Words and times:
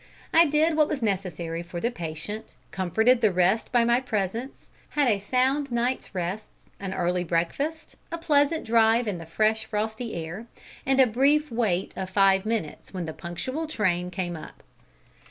I 0.33 0.47
did 0.47 0.75
what 0.75 0.87
was 0.87 1.03
necessary 1.03 1.61
for 1.61 1.79
the 1.79 1.91
patient, 1.91 2.55
comforted 2.71 3.21
the 3.21 3.31
rest 3.31 3.71
by 3.71 3.85
my 3.85 3.99
presence, 4.01 4.67
had 4.89 5.07
a 5.07 5.19
sound 5.19 5.71
night's 5.71 6.15
rest, 6.15 6.49
an 6.79 6.91
early 6.95 7.23
breakfast, 7.23 7.97
a 8.11 8.17
pleasant 8.17 8.65
drive 8.65 9.07
in 9.07 9.19
the 9.19 9.27
fresh 9.27 9.63
frosty 9.65 10.15
air, 10.15 10.47
and 10.87 10.99
a 10.99 11.05
brief 11.05 11.51
wait 11.51 11.93
of 11.95 12.09
five 12.09 12.47
minutes, 12.47 12.91
when 12.95 13.05
the 13.05 13.13
punctual 13.13 13.67
train 13.67 14.09
came 14.09 14.35
up. 14.35 14.63